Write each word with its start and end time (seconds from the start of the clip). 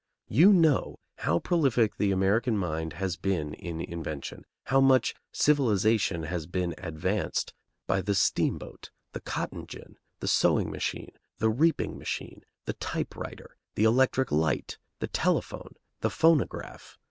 You 0.29 0.51
know 0.51 0.97
how 1.19 1.37
prolific 1.37 1.97
the 1.97 2.09
American 2.09 2.57
mind 2.57 2.93
has 2.93 3.17
been 3.17 3.53
in 3.53 3.79
invention; 3.81 4.45
how 4.63 4.81
much 4.81 5.13
civilization 5.31 6.23
has 6.23 6.47
been 6.47 6.73
advanced 6.79 7.53
by 7.85 8.01
the 8.01 8.15
steamboat, 8.15 8.89
the 9.11 9.19
cotton 9.21 9.67
gin, 9.67 9.97
the 10.19 10.27
sewing 10.27 10.71
machine, 10.71 11.11
the 11.37 11.49
reaping 11.51 11.99
machine, 11.99 12.43
the 12.65 12.73
typewriter, 12.73 13.55
the 13.75 13.83
electric 13.83 14.31
light, 14.31 14.79
the 14.97 15.07
telephone, 15.07 15.75
the 15.99 16.09
phonograph. 16.09 16.97